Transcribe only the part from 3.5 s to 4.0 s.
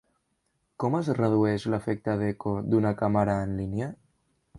línia?